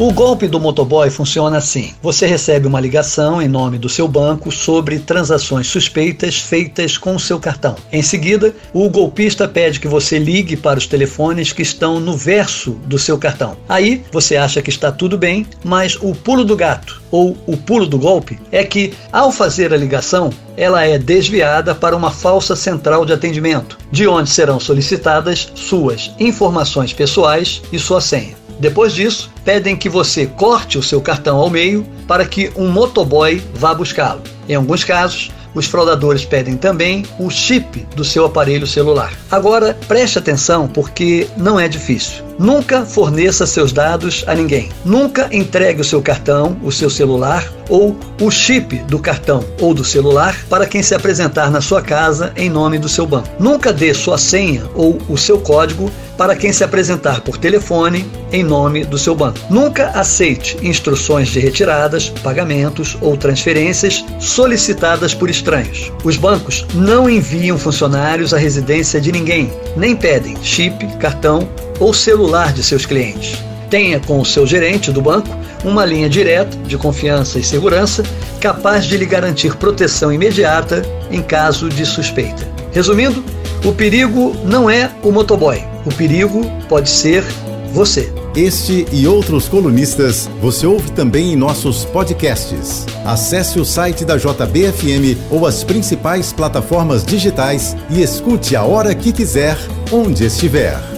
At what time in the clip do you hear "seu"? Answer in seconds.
3.88-4.06, 7.18-7.40, 12.96-13.18, 30.82-31.00, 38.04-38.24, 45.84-46.00, 46.70-46.88, 52.88-53.06, 55.18-55.38, 58.98-59.14, 74.24-74.46